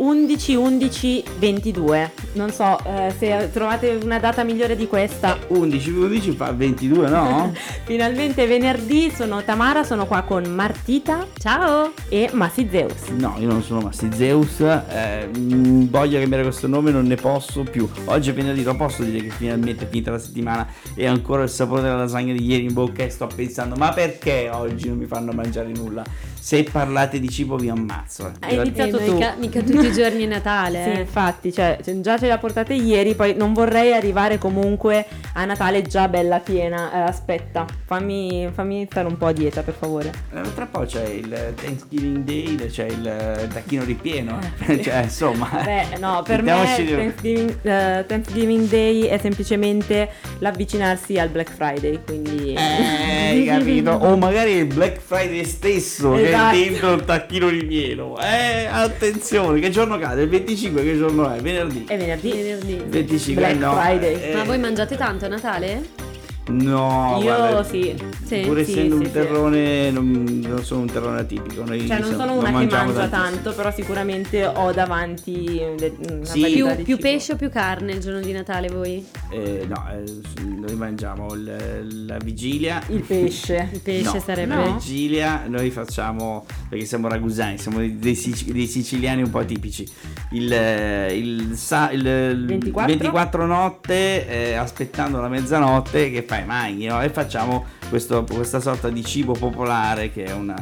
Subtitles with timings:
[0.00, 2.12] 11 11 22.
[2.34, 5.36] Non so eh, se trovate una data migliore di questa.
[5.48, 7.52] 11 più 11 fa 22, no?
[7.84, 11.26] Finalmente venerdì sono Tamara, sono qua con Martita.
[11.36, 11.92] Ciao!
[12.08, 13.08] E Massi Zeus.
[13.08, 14.60] No, io non sono Massi Zeus.
[14.60, 17.88] Eh, mm, voglio cambiare questo nome, non ne posso più.
[18.04, 21.48] Oggi è venerdì, non posso dire che finalmente è finita la settimana e ancora il
[21.48, 25.06] sapore della lasagna di ieri in bocca e sto pensando, ma perché oggi non mi
[25.06, 26.04] fanno mangiare nulla?
[26.40, 28.32] Se parlate di cibo vi ammazzo.
[28.40, 29.12] Hai iniziato Eh, tu.
[29.14, 30.82] mica, mica tutti i giorni è Natale.
[30.84, 31.00] Sì, eh.
[31.00, 35.44] infatti, cioè, cioè, già ce le ha portate ieri, poi non vorrei arrivare comunque a
[35.44, 36.90] Natale già bella piena.
[36.92, 40.10] Eh, aspetta, fammi, fammi iniziare un po' a dieta, per favore.
[40.32, 44.38] Eh, Tra poco c'è il Thanksgiving Day, c'è il tacchino ripieno.
[44.82, 45.50] cioè, insomma.
[45.64, 52.54] Beh, no, per me Thanksgiving, eh, Thanksgiving Day è semplicemente l'avvicinarsi al Black Friday, quindi...
[52.54, 53.90] Eh, hai capito?
[53.90, 58.18] O magari il Black Friday stesso che è dentro il tacchino ripieno.
[58.20, 60.22] Eh, attenzione, che giorno cade?
[60.22, 61.38] Il 25 che giorno è?
[61.40, 61.84] Venerdì.
[61.86, 62.30] È venerdì.
[62.30, 62.72] Venerdì.
[62.74, 63.72] Il 25 Black no.
[63.74, 64.22] Friday.
[64.30, 66.06] eh, Ma voi mangiate tanto a Natale?
[66.50, 67.94] No, Io guarda, sì.
[68.24, 68.40] Sì.
[68.40, 69.12] Pur sì, essendo sì, un sì.
[69.12, 71.62] terrone, non, non sono un terrone atipico.
[71.62, 75.92] Noi Cioè, non siamo- sono una che mangiamo mangia tanto, però sicuramente ho davanti de-
[76.10, 76.40] una Sì.
[76.50, 79.04] Più, di più pesce o più carne il giorno di Natale voi?
[79.30, 80.04] Eh, no, eh,
[80.42, 82.82] noi mangiamo il- la vigilia.
[82.88, 83.68] Il pesce.
[83.72, 84.54] Il pesce no, sarebbe...
[84.54, 89.86] La vigilia noi facciamo, perché siamo ragusani, siamo dei, sic- dei siciliani un po' atipici.
[90.30, 92.86] Il, eh, il, sa- il- il 24?
[92.96, 97.02] 24 notte, eh, aspettando la mezzanotte, che fai mai, no?
[97.02, 100.56] E facciamo questo- questa sorta di cibo popolare che è una,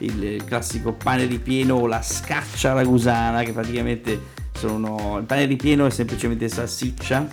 [0.00, 4.20] il, il classico pane ripieno o la scaccia ragusana, che praticamente
[4.58, 5.18] sono...
[5.20, 7.28] Il pane ripieno è semplicemente salsiccia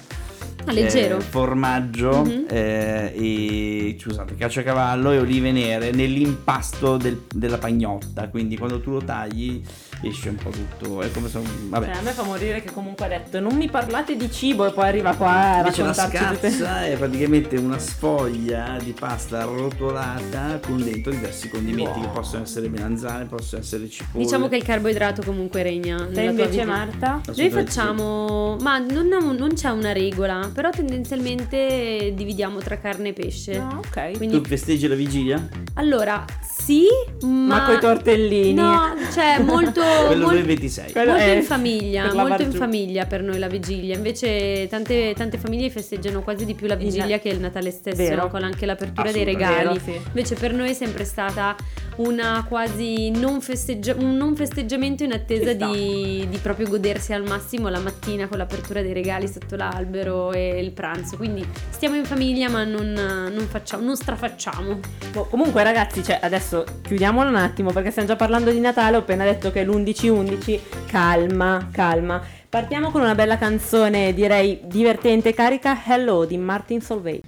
[0.66, 1.18] Ah, leggero.
[1.18, 2.46] eh, formaggio Mhm.
[2.50, 8.28] eh, e scusate, caciocavallo e olive nere nell'impasto del- della pagnotta.
[8.30, 9.62] Quindi quando tu lo tagli
[10.02, 11.02] esce un po' tutto.
[11.02, 11.40] È come se.
[11.70, 11.86] Vabbè.
[11.86, 14.72] Cioè, a me fa morire che comunque ha detto non mi parlate di cibo e
[14.72, 16.52] poi arriva qua a Invece la raccontarci tutte...
[16.52, 22.02] scazza è praticamente una sfoglia di pasta arrotolata con dentro diversi condimenti Wow.
[22.02, 24.24] che possono essere melanzane, possono essere cipolle.
[24.24, 26.66] Diciamo che il carboidrato comunque regna Te invece.
[26.66, 27.22] Marta?
[27.36, 33.58] Noi facciamo, ma non, non c'è una regola, però tendenzialmente dividiamo tra carne e pesce.
[33.58, 34.16] No, ok.
[34.16, 35.46] Quindi, Tu festeggi la vigilia?
[35.74, 36.24] allora,
[36.66, 36.86] sì,
[37.22, 37.46] ma...
[37.46, 38.54] Ma coi tortellini.
[38.54, 39.82] No, cioè molto...
[40.08, 40.92] Quello mol- del 26.
[40.92, 42.58] Quello Molto in famiglia, molto in giù.
[42.58, 43.96] famiglia per noi la vigilia.
[43.96, 47.98] Invece tante, tante famiglie festeggiano quasi di più la vigilia Il- che il Natale stesso,
[47.98, 48.28] Vero.
[48.30, 49.78] con anche l'apertura dei regali.
[49.78, 50.00] Vero, sì.
[50.08, 51.56] Invece per noi è sempre stata
[51.98, 57.70] una quasi non festeggia- un non festeggiamento in attesa di, di proprio godersi al massimo
[57.70, 61.16] la mattina con l'apertura dei regali sotto l'albero e il pranzo.
[61.16, 64.80] Quindi stiamo in famiglia ma non, non facciamo, non strafacciamo.
[65.12, 69.00] Boh, comunque ragazzi, cioè, adesso chiudiamolo un attimo perché stiamo già parlando di Natale, ho
[69.00, 72.22] appena detto che è l'11-11, calma, calma.
[72.48, 77.22] Partiamo con una bella canzone, direi divertente e carica, Hello di Martin Solveig.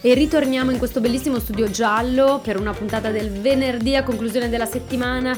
[0.00, 4.66] E ritorniamo in questo bellissimo studio giallo per una puntata del venerdì a conclusione della
[4.66, 5.34] settimana,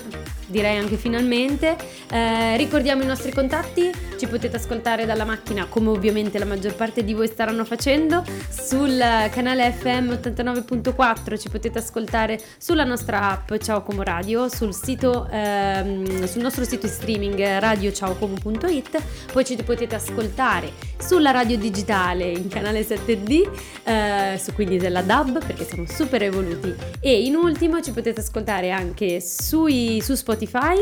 [0.46, 1.76] direi anche finalmente.
[2.10, 7.04] Eh, ricordiamo i nostri contatti, ci potete ascoltare dalla macchina come ovviamente la maggior parte
[7.04, 8.98] di voi staranno facendo, sul
[9.30, 16.24] canale FM 89.4 ci potete ascoltare sulla nostra app Ciao Como Radio, sul, sito, ehm,
[16.26, 19.02] sul nostro sito in streaming radiociaocomo.it,
[19.32, 23.48] poi ci potete ascoltare sulla radio digitale in canale 7D,
[23.82, 28.70] eh, su quindi della DAB perché siamo super evoluti e in ultimo ci potete ascoltare
[28.70, 30.35] anche sui- su Spotify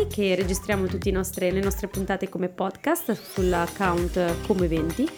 [0.08, 5.08] che registriamo tutte le nostre puntate come podcast sull'account come eventi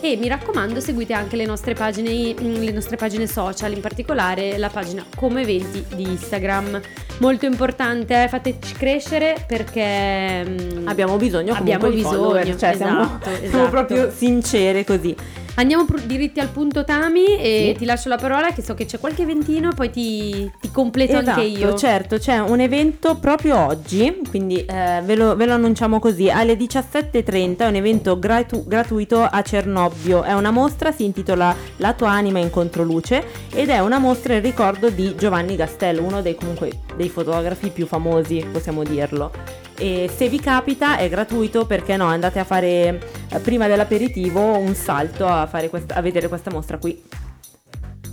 [0.00, 4.58] e mi raccomando seguite anche le nostre pagine, mm, le nostre pagine social in particolare
[4.58, 6.78] la pagina come eventi di Instagram
[7.20, 13.02] molto importante eh, fateci crescere perché mm, Abbiamo bisogno Abbiamo di bisogno, follower, cioè siamo,
[13.02, 13.70] esatto, siamo esatto.
[13.70, 15.16] proprio sincere così.
[15.58, 17.78] Andiamo pr- diritti al punto Tami e Sì.
[17.78, 21.16] ti lascio la parola che so che c'è qualche eventino e poi ti, ti completo
[21.16, 21.74] Esatto, anche io.
[21.74, 26.56] certo, c'è un evento proprio oggi, quindi eh, ve, lo, ve lo annunciamo così, alle
[26.58, 32.10] 17.30 è un evento gratu- gratuito a Cernobbio, è una mostra, si intitola La tua
[32.10, 36.70] anima in controluce ed è una mostra in ricordo di Giovanni Gastello, uno dei comunque
[36.96, 39.30] dei fotografi più famosi, possiamo dirlo.
[39.78, 44.74] E se vi capita è gratuito perché no, andate a fare eh, prima dell'aperitivo un
[44.74, 47.02] salto a, fare questa- a vedere questa mostra qui.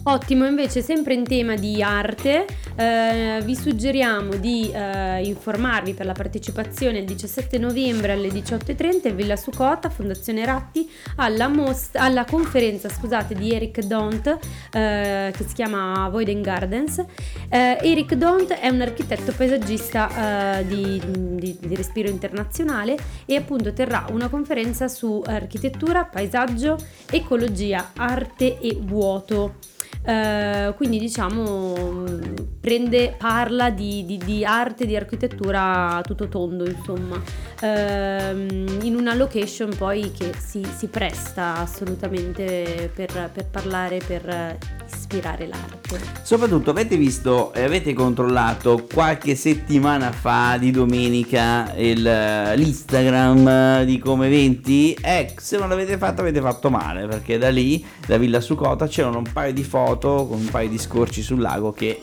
[0.05, 2.45] Ottimo, invece sempre in tema di arte,
[2.75, 9.15] eh, vi suggeriamo di eh, informarvi per la partecipazione il 17 novembre alle 18.30 in
[9.15, 14.27] Villa Sucota, Fondazione Ratti, alla, most- alla conferenza scusate, di Eric Dont
[14.71, 17.03] eh, che si chiama Voiden Gardens.
[17.49, 21.01] Eh, Eric Dont è un architetto paesaggista eh, di,
[21.35, 26.77] di, di respiro internazionale e appunto terrà una conferenza su architettura, paesaggio,
[27.09, 29.71] ecologia, arte e vuoto.
[30.05, 32.03] Uh, quindi diciamo
[32.59, 37.21] prende, parla di, di, di, arte, di architettura tutto tondo insomma.
[37.61, 44.57] Uh, in una location poi che si, si presta assolutamente per, per, parlare, per
[44.93, 45.99] ispirare l'arte.
[46.21, 52.01] Soprattutto avete visto e avete controllato qualche settimana fa di domenica il,
[52.55, 57.83] l'Instagram di Come 20 eh, se non l'avete fatto avete fatto male perché da lì
[58.05, 61.39] da Villa Sucota c'erano un paio di foto foto con un paio di scorci sul
[61.39, 61.99] lago che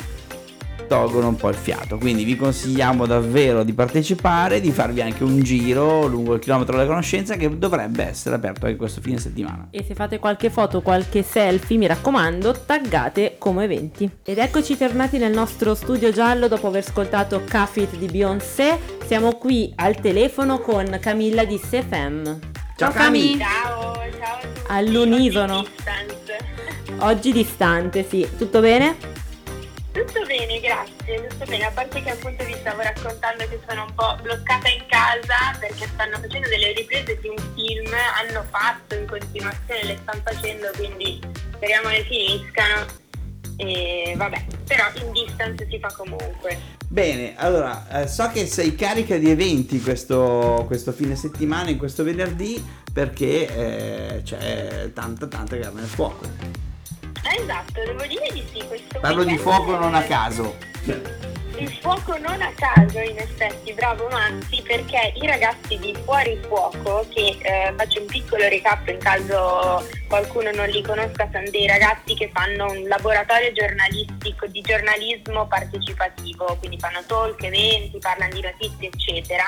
[0.86, 1.98] tolgono un po' il fiato.
[1.98, 6.88] Quindi vi consigliamo davvero di partecipare, di farvi anche un giro lungo il chilometro della
[6.88, 9.68] conoscenza che dovrebbe essere aperto anche questo fine settimana.
[9.70, 14.10] E se fate qualche foto, qualche selfie, mi raccomando, taggate come eventi.
[14.24, 18.78] Ed eccoci tornati nel nostro studio giallo dopo aver ascoltato Cafit di Beyoncé.
[19.06, 22.24] Siamo qui al telefono con Camilla di SFM.
[22.24, 22.38] Ciao,
[22.76, 23.38] ciao Cami!
[23.38, 24.38] Ciao, ciao.
[24.66, 25.64] All'unisono.
[27.02, 28.28] Oggi distante, sì.
[28.36, 28.94] Tutto bene?
[29.90, 33.94] Tutto bene, grazie, tutto bene, a parte che appunto vi stavo raccontando che sono un
[33.94, 39.06] po' bloccata in casa perché stanno facendo delle riprese di un film, hanno fatto in
[39.06, 41.20] continuazione, le stanno facendo, quindi
[41.54, 42.86] speriamo le finiscano.
[43.56, 46.58] E vabbè, però in distance si fa comunque.
[46.86, 52.04] Bene, allora, eh, so che sei carica di eventi questo, questo fine settimana, in questo
[52.04, 52.62] venerdì,
[52.92, 56.59] perché eh, c'è tanta tanta carne al fuoco.
[57.50, 58.64] Esatto, devo dire di sì.
[58.64, 60.56] Questo Parlo di fuoco non a caso.
[61.56, 67.04] Il fuoco non a caso, in effetti, bravo Manzi, perché i ragazzi di Fuori Fuoco,
[67.12, 72.14] che eh, faccio un piccolo recap in caso qualcuno non li conosca, sono dei ragazzi
[72.14, 78.88] che fanno un laboratorio giornalistico di giornalismo partecipativo, quindi fanno talk, eventi, parlano di notizie,
[78.88, 79.44] eccetera.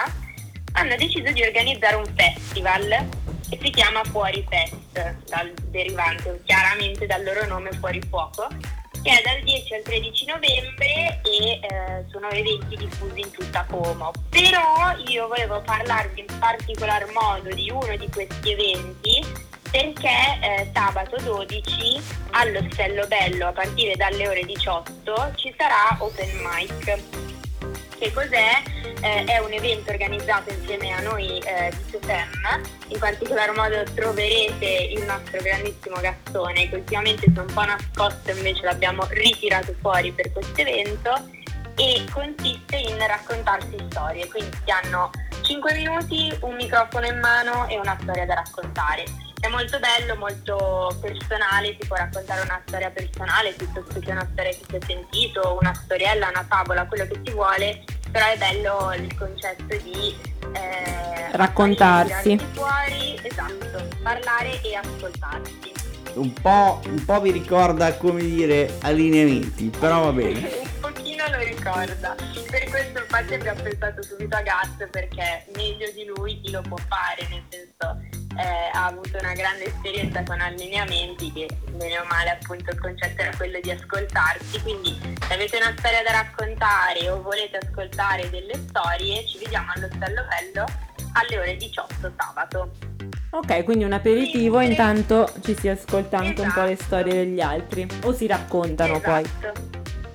[0.73, 3.09] Hanno deciso di organizzare un festival
[3.53, 8.49] che si chiama Fuori Fest, dal derivante chiaramente dal loro nome Fuori Fuoco,
[9.03, 14.11] che è dal 10 al 13 novembre e eh, sono eventi diffusi in tutta Como.
[14.31, 19.23] Però io volevo parlarvi in particolar modo di uno di questi eventi
[19.71, 22.01] perché eh, sabato 12
[22.31, 27.01] all'Ostello Bello a partire dalle ore 18 ci sarà Open Mic.
[27.99, 28.82] Che cos'è?
[29.03, 34.67] Eh, è un evento organizzato insieme a noi eh, di SOTEM, in particolar modo troverete
[34.67, 40.13] il nostro grandissimo Gastone che ultimamente si è un po' nascosto invece l'abbiamo ritirato fuori
[40.13, 41.13] per questo evento
[41.75, 45.11] e consiste in raccontarsi storie, quindi si hanno
[45.43, 49.05] 5 minuti, un microfono in mano e una storia da raccontare.
[49.41, 54.53] È molto bello, molto personale, si può raccontare una storia personale piuttosto che una storia
[54.53, 58.93] che si è sentito, una storiella, una favola, quello che si vuole però è bello
[58.95, 60.15] il concetto di
[60.53, 65.73] eh, raccontarsi fuori, esatto, parlare e ascoltarsi.
[66.15, 70.41] Un po', un po' vi ricorda come dire allineamenti, però va bene.
[70.61, 72.15] un pochino lo ricorda.
[72.51, 76.77] Per questo infatti abbiamo pensato subito a Gat perché meglio di lui chi lo può
[76.77, 82.31] fare, nel senso eh, ha avuto una grande esperienza con allineamenti che bene o male
[82.31, 87.23] appunto il concetto era quello di ascoltarsi, quindi se avete una storia da raccontare o
[87.23, 90.67] volete ascoltare delle storie ci vediamo all'Ostello Bello
[91.15, 92.71] alle ore 18 sabato.
[93.31, 96.49] Ok, quindi un aperitivo sì, intanto ci si ascolta anche esatto.
[96.49, 96.85] un po' le esatto.
[96.85, 99.11] storie degli altri o si raccontano esatto.
[99.11, 99.63] poi.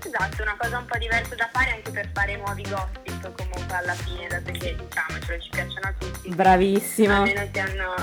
[0.05, 3.93] Esatto, una cosa un po' diversa da fare anche per fare nuovi gossip comunque alla
[3.93, 6.29] fine, dato che diciamocelo ci piacciono a tutti.
[6.29, 7.17] Bravissima.
[7.17, 7.93] Almeno che hanno...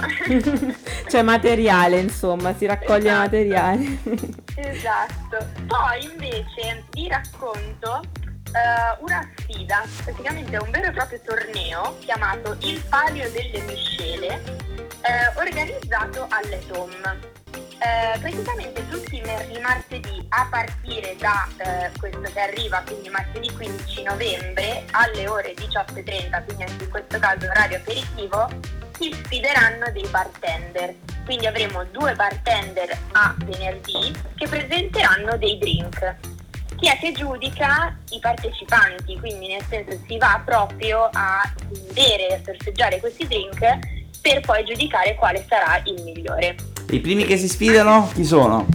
[1.07, 3.19] C'è materiale insomma, si raccoglie esatto.
[3.19, 3.99] materiale.
[4.57, 5.47] esatto.
[5.67, 12.57] Poi invece vi racconto uh, una sfida, praticamente è un vero e proprio torneo chiamato
[12.61, 14.43] Il Palio delle Miscele,
[14.79, 17.34] uh, organizzato all'ETOM.
[17.85, 24.03] Eh, praticamente tutti i, martedì a partire da eh, questo che arriva, quindi martedì 15
[24.05, 28.49] novembre alle ore 18.30, quindi anche in questo caso orario aperitivo,
[28.99, 30.95] si sfideranno dei bartender.
[31.27, 36.17] Quindi avremo due bartender a venerdì che presenteranno dei drink.
[36.77, 37.95] Chi è che giudica?
[38.11, 41.43] I partecipanti, quindi nel senso si va proprio a
[41.93, 43.59] bere e a sorseggiare questi drink
[44.23, 46.73] per poi giudicare quale sarà il migliore.
[46.91, 48.67] I primi che si sfidano chi sono?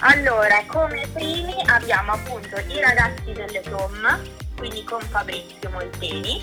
[0.00, 4.18] Allora, come primi abbiamo appunto i ragazzi delle Tom,
[4.56, 6.42] quindi con Fabrizio Molteni,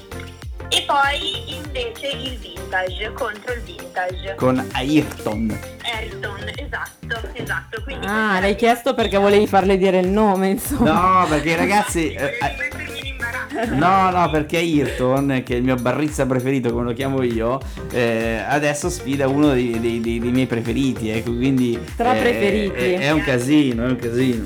[0.70, 4.36] e poi invece il vintage contro il vintage.
[4.36, 5.60] Con Ayrton.
[5.84, 7.82] Ayrton, esatto, esatto.
[7.84, 11.22] Quindi Ah, l'hai chiesto perché volevi farle dire il nome, insomma.
[11.22, 12.14] No, perché i ragazzi...
[12.14, 12.38] eh,
[13.74, 17.60] No, no, perché Ayrton, che è il mio barrizza preferito, come lo chiamo io,
[17.92, 21.78] eh, adesso sfida uno dei, dei- dei- dei miei preferiti, ecco, quindi...
[21.96, 22.74] Tra eh, preferiti.
[22.76, 24.46] È, è un casino, è un casino.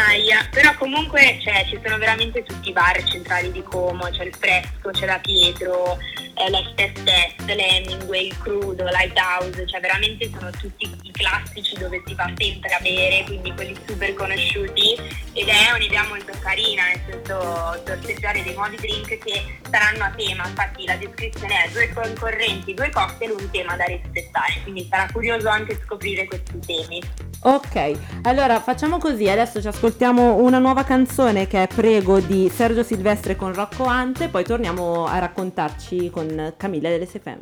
[0.00, 4.34] Aia, però comunque cioè, ci sono veramente tutti i bar centrali di Como, c'è il
[4.34, 5.98] Fresco, c'è la Pietro,
[6.34, 12.14] eh, la Stess l'Hemingway, il Crudo, Lighthouse, cioè veramente sono tutti i classici dove si
[12.14, 14.94] va sempre a bere, quindi quelli super conosciuti.
[15.32, 20.48] Ed è un'idea molto carina, nel senso sorteggiare dei nuovi drink che saranno a tema,
[20.48, 25.48] infatti la descrizione è due concorrenti, due cocktail, un tema da rispettare, quindi sarà curioso
[25.48, 27.29] anche scoprire questi temi.
[27.42, 32.82] Ok, allora facciamo così, adesso ci ascoltiamo una nuova canzone che è Prego di Sergio
[32.82, 37.40] Silvestre con Rocco Ante, poi torniamo a raccontarci con Camilla delle SFM.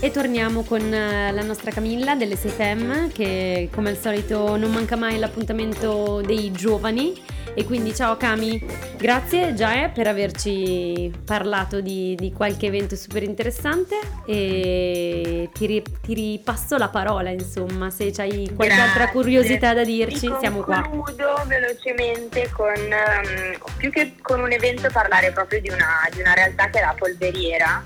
[0.00, 4.96] E torniamo con eh, la nostra Camilla delle SFM che come al solito non manca
[4.96, 7.22] mai l'appuntamento dei giovani
[7.56, 8.60] e quindi ciao Cami,
[8.96, 16.14] grazie Giaia per averci parlato di, di qualche evento super interessante e ti, ri- ti
[16.14, 19.12] ripasso la parola insomma se hai qualche altra Grazie.
[19.12, 20.82] curiosità da dirci Vi siamo qua.
[20.82, 26.34] Concludo velocemente con, ehm, più che con un evento, parlare proprio di una, di una
[26.34, 27.84] realtà che è la polveriera,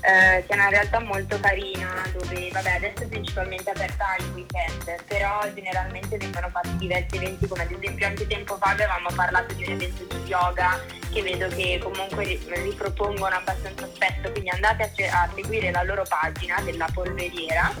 [0.00, 5.04] eh, che è una realtà molto carina, dove vabbè adesso è principalmente aperta il weekend,
[5.06, 9.64] però generalmente vengono fatti diversi eventi, come ad esempio anche tempo fa avevamo parlato di
[9.64, 10.80] un evento di yoga
[11.12, 16.04] che vedo che comunque ri- ripropongono abbastanza spesso, quindi andate a, a seguire la loro
[16.08, 17.74] pagina della polveriera.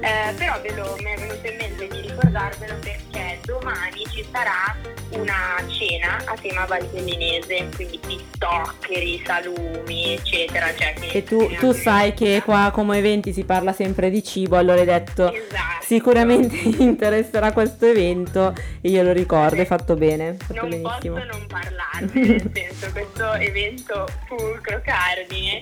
[0.00, 4.76] Eh, però ve lo, mi è venuto in mente di ricordarvelo perché domani ci sarà
[5.10, 10.74] una cena a tema valtellinese, quindi pistoccheri, salumi, eccetera.
[10.74, 14.56] Cioè che E tu, tu sai che qua come eventi si parla sempre di cibo,
[14.56, 15.84] allora hai detto Esatto.
[15.86, 21.14] sicuramente interesserà questo evento e io lo ricordo, hai fatto bene, fatto non benissimo.
[21.16, 25.60] posso non parlarne, nel senso questo evento fulcro cardine.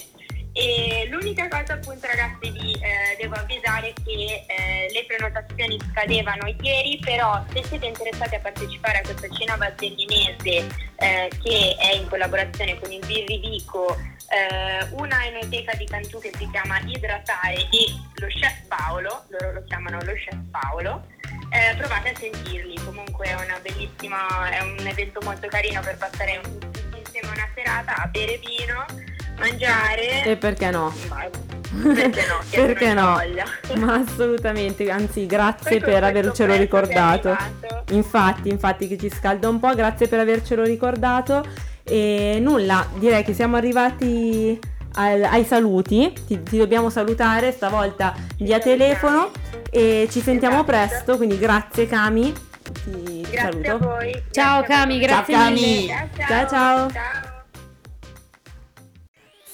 [0.55, 6.99] E l'unica cosa appunto ragazzi vi eh, devo avvisare che eh, le prenotazioni scadevano ieri,
[7.03, 10.67] però se siete interessati a partecipare a questa cena valtellinese
[10.97, 13.97] eh, che è in collaborazione con il Birrivico,
[14.29, 19.65] eh, una enoteca di Cantù che si chiama Idratare e lo chef Paolo, loro lo
[19.65, 21.07] chiamano lo chef Paolo,
[21.51, 26.41] eh, provate a sentirli, comunque è una bellissima, è un evento molto carino per passare
[26.45, 26.59] un-
[26.97, 28.85] insieme una serata a bere vino,
[29.39, 30.25] mangiare.
[30.25, 30.93] E perché no?
[31.09, 31.51] Ma-
[31.95, 32.37] Perché no?
[32.51, 33.19] Perché no?
[33.79, 37.35] Ma assolutamente, anzi grazie Poi per avercelo ricordato.
[37.93, 41.45] Infatti, infatti che ci scalda un po', grazie per avercelo ricordato.
[41.85, 44.59] E nulla, direi che siamo arrivati
[44.95, 49.31] al- ai saluti, ti, ti dobbiamo salutare stavolta via telefono
[49.71, 50.71] e ci sentiamo Esatto.
[50.71, 52.33] presto, quindi grazie Cami,
[52.85, 53.79] ti Grazie a saluto.
[53.79, 54.23] voi.
[54.31, 55.87] Ciao, grazie a Cami, grazie Ciao, mille.
[55.87, 56.11] Cami.
[56.29, 56.91] Ciao, ciao.
[56.91, 57.32] ciao.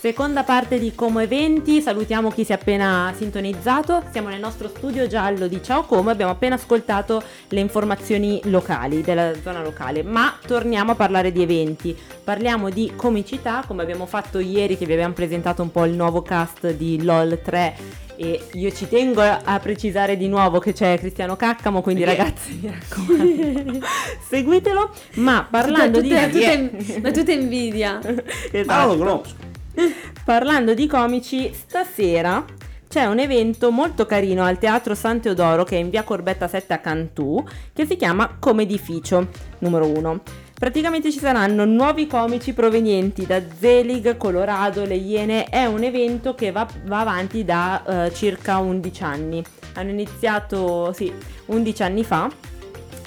[0.01, 5.09] Seconda parte di Como Eventi, salutiamo chi si è appena sintonizzato, siamo nel nostro studio
[5.09, 10.93] giallo di Ciao Como, abbiamo appena ascoltato le informazioni locali, della zona locale, ma torniamo
[10.93, 15.63] a parlare di eventi, parliamo di comicità, come abbiamo fatto ieri che vi abbiamo presentato
[15.63, 17.77] un po' il nuovo cast di LOL 3
[18.15, 22.07] e io ci tengo a precisare di nuovo che c'è Cristiano Caccamo, quindi è?
[22.07, 23.87] ragazzi mi raccomando,
[24.31, 26.39] seguitelo, ma parlando Tutta- di...
[26.39, 27.99] tutta- ma tutta invidia.
[28.53, 28.95] Esatto.
[28.95, 29.48] lo conosco.
[30.25, 32.45] Parlando di comici, stasera
[32.89, 36.73] c'è un evento molto carino al Teatro San Teodoro che è in via Corbetta 7
[36.73, 40.21] a Cantù che si chiama Comedificio numero 1.
[40.55, 45.45] Praticamente ci saranno nuovi comici provenienti da Zelig, Colorado, Le Iene.
[45.45, 49.45] È un evento che va, va avanti da eh, circa 11 anni.
[49.75, 51.13] Hanno iniziato, sì,
[51.47, 52.29] 11 anni fa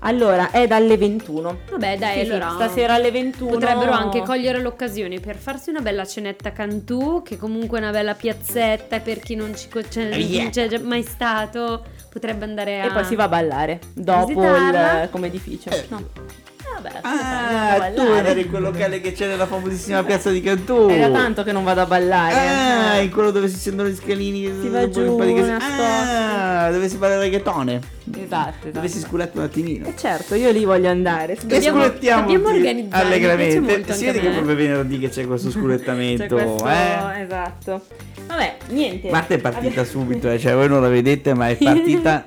[0.00, 5.20] Allora è dalle 21 Vabbè, dai, Sì, allora stasera alle 21 Potrebbero anche cogliere l'occasione
[5.20, 9.56] per farsi una bella cenetta Cantù, che comunque è una bella piazzetta per chi non
[9.56, 10.42] ci c'è, Eh, yeah.
[10.42, 12.86] non c'è mai stato, potrebbe andare a...
[12.86, 15.02] e poi si va a ballare dopo Visitarla.
[15.04, 16.44] il come edificio no.
[16.74, 17.50] Vabbè, come fai?
[17.54, 17.90] Non vado a Ah,
[18.22, 20.88] tu eri in quel locale che c'è nella famosissima piazza di Cantù.
[20.88, 22.34] Da tanto che non vado a ballare.
[22.34, 23.04] Ah, Eh.
[23.04, 24.44] in quello dove si sentono gli scalini.
[24.60, 25.56] Si va un po' giù, di.
[25.58, 27.80] Ah, dove si fa il reggaetone.
[28.26, 29.08] Esatto, Dove si esatto.
[29.08, 29.86] sculetta un attimino.
[29.86, 31.36] E certo, io lì voglio andare.
[31.40, 33.92] Dobbiamo- sculettiamo dobbiamo organizzare, allegramente.
[33.94, 36.22] Si vede che proprio venerdì che c'è questo sculettamento.
[36.22, 37.20] C'è questo, eh?
[37.22, 37.82] esatto.
[38.26, 39.08] Vabbè, niente.
[39.10, 42.24] Marta è partita Abbiamo- subito, eh, cioè voi non la vedete, ma è partita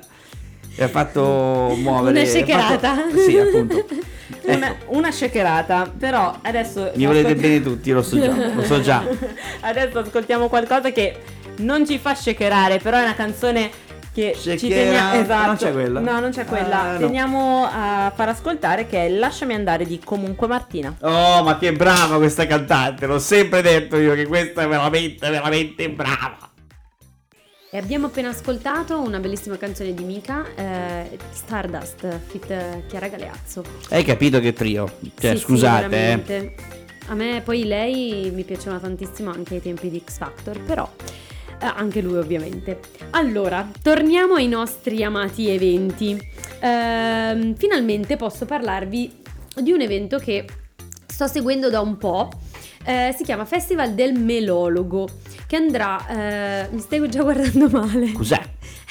[0.76, 2.20] e ha fatto muovere.
[2.20, 2.90] Una shakerata.
[2.92, 3.84] ha fatto- Sì, appunto.
[4.42, 9.04] Una, una shakerata, però adesso Mi volete bene tutti, lo so già, lo so già.
[9.60, 11.14] Adesso ascoltiamo qualcosa che
[11.56, 13.70] non ci fa shakerare, però è una canzone
[14.12, 15.46] che ci teniamo esatto.
[15.46, 16.00] non c'è quella?
[16.00, 16.80] No, non c'è quella.
[16.80, 16.98] Ah, no.
[16.98, 20.94] Teniamo a far ascoltare che è Lasciami andare di Comunque Martina.
[21.00, 25.88] Oh, ma che brava questa cantante, l'ho sempre detto io che questa è veramente, veramente
[25.90, 26.48] brava.
[27.72, 33.62] E abbiamo appena ascoltato una bellissima canzone di Mika, eh, Stardust, fit eh, Chiara Galeazzo.
[33.90, 34.90] Hai capito che trio?
[35.16, 35.88] Cioè, Sì, sì, scusate, eh.
[35.88, 36.54] veramente.
[37.06, 41.39] A me poi lei mi piaceva tantissimo anche ai tempi di X Factor, però eh,
[41.66, 42.80] anche lui ovviamente.
[43.10, 46.18] Allora, torniamo ai nostri amati eventi.
[46.60, 49.18] Ehm, finalmente posso parlarvi
[49.62, 50.44] di un evento che
[51.06, 52.28] sto seguendo da un po'.
[52.84, 55.06] Eh, si chiama Festival del Melologo,
[55.46, 56.06] che andrà...
[56.64, 58.12] eh, mi stai già guardando male.
[58.12, 58.40] Cos'è?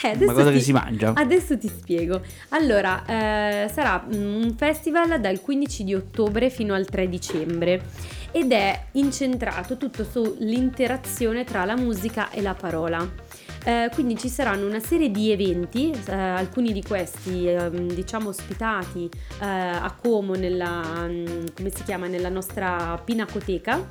[0.04, 1.14] Eh, adesso Una cosa che ti- si mangia?
[1.16, 2.22] Adesso ti spiego.
[2.50, 7.82] Allora, eh, sarà un festival dal 15 di ottobre fino al 3 dicembre
[8.32, 13.29] ed è incentrato tutto sull'interazione tra la musica e la parola.
[13.64, 19.10] Eh, quindi ci saranno una serie di eventi, eh, alcuni di questi ehm, diciamo ospitati
[19.42, 21.46] eh, a Como nella, mm,
[21.84, 23.86] chiama, nella nostra pinacoteca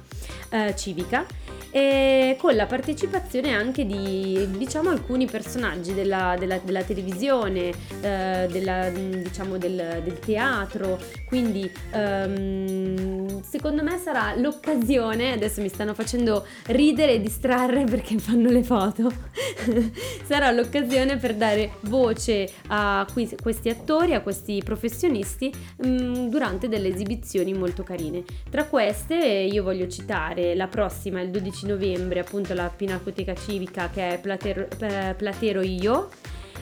[0.50, 1.26] eh, civica
[1.70, 7.70] e con la partecipazione anche di diciamo alcuni personaggi della, della- della televisione,
[8.00, 15.68] eh, della, mh, diciamo del, del teatro, quindi ehm, secondo me sarà l'occasione, adesso mi
[15.68, 19.12] stanno facendo ridere e distrarre perché fanno le foto,
[20.24, 23.06] sarà l'occasione per dare voce a
[23.40, 28.22] questi attori, a questi professionisti mh, durante delle esibizioni molto carine.
[28.50, 34.14] Tra queste io voglio citare la prossima, il 12 novembre, appunto la Pinacoteca Civica che
[34.14, 36.08] è Platero, eh, Platero Io,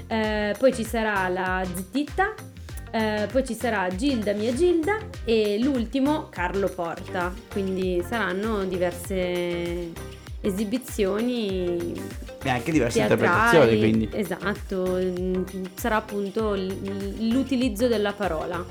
[0.09, 2.33] Eh, poi ci sarà la Zititta,
[2.93, 9.91] eh, poi ci sarà Gilda mia Gilda e l'ultimo Carlo Porta, quindi saranno diverse
[10.43, 11.93] esibizioni
[12.47, 14.09] E anche diverse teatrali, interpretazioni, quindi.
[14.13, 14.99] esatto,
[15.75, 18.65] sarà appunto l'utilizzo della parola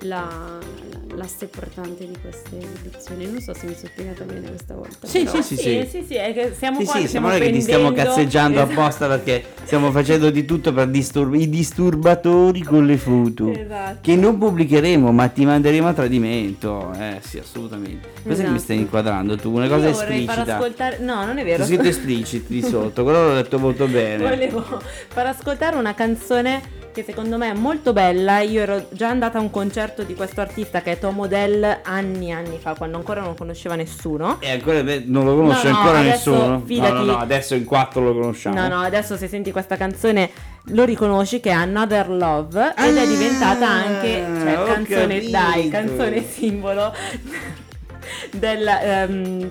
[0.00, 0.58] la,
[0.90, 3.26] la- l'asse portante di queste edizioni.
[3.26, 5.06] Non so se mi sono spiegata bene questa volta.
[5.06, 7.50] Sì, però- sì, sì, sì, sì, è che siamo Sì, qua, sì, siamo noi che
[7.52, 8.10] ti stiamo pendendo.
[8.10, 8.80] cazzeggiando Esatto.
[8.80, 13.50] apposta perché stiamo facendo di tutto per distur- i disturbatori con le foto.
[13.52, 13.98] Esatto.
[14.00, 16.92] Che non pubblicheremo, ma ti manderemo a tradimento.
[16.98, 18.08] Eh, sì, assolutamente.
[18.22, 18.58] Cos'è che mi Esatto.
[18.58, 19.52] stai inquadrando tu?
[19.52, 20.56] Una cosa Io vorrei far esplicita.
[20.56, 21.64] ascoltare No, non è vero.
[21.64, 24.22] siete espliciti di sotto, quello l'ho detto molto bene.
[24.28, 24.64] Volevo
[25.08, 28.40] far ascoltare una canzone che secondo me è molto bella.
[28.40, 32.32] Io ero già andata a un concerto di questo artista che è Tom Odell anni
[32.32, 34.36] anni fa, quando ancora non conosceva nessuno.
[34.40, 36.46] E ancora non lo conosce No, no, ancora nessuno.
[36.46, 36.92] No, fidati.
[36.92, 38.54] no, no, adesso in quattro lo conosciamo.
[38.60, 40.30] No, no, adesso se senti questa canzone
[40.66, 45.30] lo riconosci che è Another Love ed è Ah, diventata anche cioè, canzone, capito.
[45.30, 46.92] dai, canzone simbolo
[48.32, 49.50] del, ehm,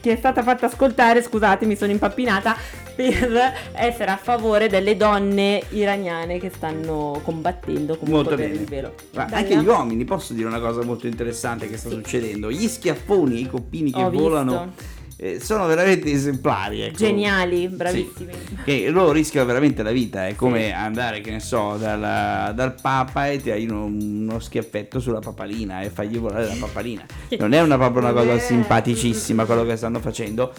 [0.00, 2.56] che è stata fatta ascoltare, scusate, mi sono impappinata,
[2.96, 8.60] per essere a favore delle donne iraniane che stanno combattendo comunque Molto per bene.
[8.60, 8.94] il velo.
[9.12, 12.50] Dai, anche gli uomini, posso dire una cosa molto interessante che sta succedendo?
[12.50, 14.24] Gli schiaffoni, i coppini che Ho visto.
[14.28, 14.72] volano,
[15.18, 16.80] eh, sono veramente esemplari.
[16.82, 16.96] Ecco.
[16.96, 18.32] Geniali, bravissimi.
[18.64, 23.28] Che loro rischiano veramente la vita, è come andare, che ne so, dal, dal Papa
[23.28, 27.04] e tirargli uno, uno schiaffetto sulla papalina e fargli volare la papalina.
[27.38, 30.52] Non è una, proprio una cosa simpaticissima quello che stanno facendo.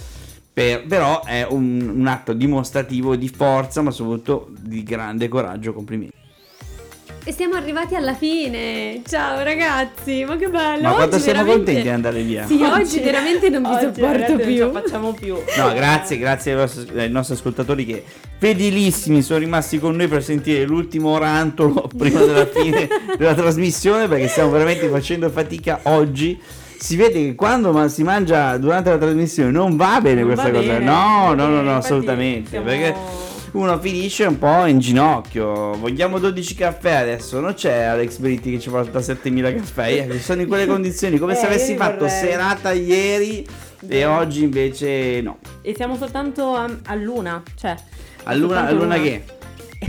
[0.58, 5.72] Per- però è un, un atto dimostrativo di forza, ma soprattutto di grande coraggio.
[5.72, 6.16] Complimenti.
[7.24, 9.02] E siamo arrivati alla fine.
[9.08, 10.82] Ciao ragazzi, ma che bello.
[10.82, 12.48] Ma quanto Oggi siamo veramente- contenti di andare via.
[12.48, 14.56] Sì, oggi veramente non vi Oggi sopporto veramente non più.
[14.56, 15.34] ce la facciamo più.
[15.58, 18.04] No, grazie, grazie ai vostri, ai nostri ascoltatori che
[18.40, 24.28] fedelissimi sono rimasti con noi per sentire l'ultimo rantolo prima della fine della trasmissione perché
[24.28, 26.40] stiamo veramente facendo fatica oggi.
[26.80, 30.52] Si vede che quando ma- si mangia durante la trasmissione non va bene Non questa
[30.52, 30.72] va cosa.
[30.74, 32.50] bene, no, no, no, no, infatti assolutamente.
[32.50, 32.96] siamo- Perché
[33.54, 35.72] uno finisce un po' in ginocchio.
[35.78, 37.40] Vogliamo 12 caffè adesso.
[37.40, 40.08] Non c'è Alex Britti che ci porta 7000 caffè.
[40.10, 42.20] Eh, sono in quelle condizioni, come Eh, se avessi fatto vorrei.
[42.20, 43.46] serata ieri
[43.88, 45.38] e oggi invece no.
[45.62, 47.76] E siamo soltanto a, luna, cioè.
[48.24, 49.24] A luna, a soltanto luna che?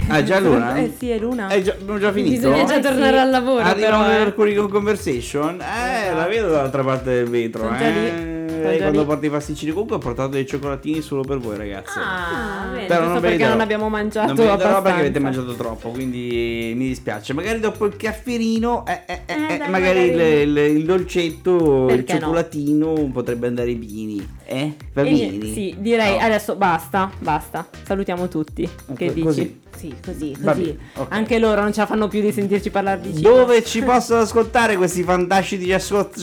[0.08, 0.76] Ah, già l'una?
[0.76, 1.48] Eh sì, è l'una.
[1.48, 2.34] Eh, già, abbiamo già finito?
[2.34, 3.18] Bisogna già Eh, tornare sì.
[3.18, 3.62] al lavoro.
[3.64, 4.18] Arrivano però, le eh.
[4.24, 5.60] Mercury con Conversation?
[5.60, 7.62] Eh, la vedo dall'altra parte del vetro.
[7.64, 8.27] Sono già lì, eh.
[8.62, 11.98] Lei quando porta i pasticcini comunque ha portato dei cioccolatini solo per voi ragazze.
[11.98, 13.50] Ah, bene, Però giusto non perché darò.
[13.50, 14.82] non abbiamo mangiato non darò abbastanza.
[14.82, 17.32] perché avete mangiato troppo, quindi mi dispiace.
[17.32, 20.40] Magari dopo il caffierino, eh, eh, eh, Eh, eh, dai, magari, magari.
[20.42, 22.18] Il, il- il dolcetto, il Perché no?
[22.20, 24.26] cioccolatino potrebbe andare bini.
[24.44, 24.74] Eh?
[24.92, 25.16] Va bene?
[25.52, 26.24] sì, direi No.
[26.24, 27.66] adesso basta, basta.
[27.84, 28.62] Salutiamo tutti.
[28.96, 29.20] Che Ecco, dici?
[29.22, 29.60] così.
[29.76, 30.60] Sì, così, così.
[30.62, 31.06] bene, ok.
[31.10, 33.28] Anche loro non ce la fanno più di sentirci parlare di cibo.
[33.30, 36.20] Dove ci possono ascoltare questi fantastici ascolti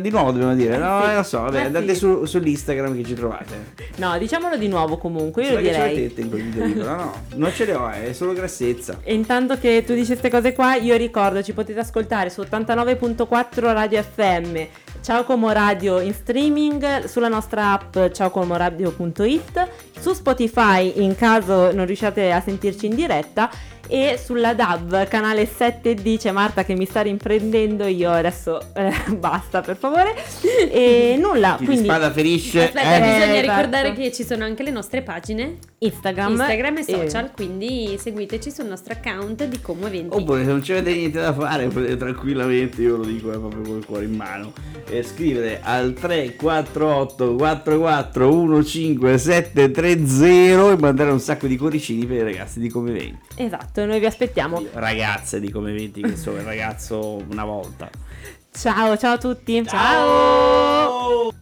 [0.00, 1.00] di nuovo dobbiamo dire no?
[1.02, 1.10] sì.
[1.10, 5.42] Eh, lo so vabbè andate su, sull'Instagram che ci trovate No, diciamolo di nuovo comunque,
[5.42, 5.78] io ce direi.
[5.78, 9.56] l'avete in quel video però no non ce le ho è solo grassezza E intanto
[9.58, 14.58] che tu dici queste cose qua, io ricordo ci potete ascoltare su 89.4 Radio FM,
[15.02, 22.32] Ciao Como Radio in streaming, sulla nostra app ciaocomoradio.it, su Spotify in caso non riusciate
[22.32, 23.50] a sentirci in diretta
[23.88, 29.60] e sulla DAB canale 7D c'è Marta che mi sta riprendendo io adesso eh, basta
[29.60, 30.14] per favore
[30.70, 33.00] e nulla chi di quindi spada ferisce Aspetta, eh.
[33.00, 33.40] bisogna esatto.
[33.40, 38.52] ricordare che ci sono anche le nostre pagine Instagram, Instagram e eh, social, quindi seguiteci
[38.52, 40.16] sul nostro account di Como Eventi.
[40.16, 43.62] Oppure se non ci avete niente da fare potete tranquillamente, io lo dico eh, proprio
[43.62, 44.52] col cuore in mano,
[44.88, 52.60] e scrivere al 348 44 15730 e mandare un sacco di cuoricini per i ragazzi
[52.60, 53.18] di Come 20.
[53.36, 54.62] esatto Esatto, noi vi aspettiamo.
[54.74, 57.88] Ragazze di come 20 che sono il ragazzo una volta.
[58.52, 59.64] Ciao, ciao a tutti.
[59.66, 61.30] ciao.
[61.30, 61.32] ciao.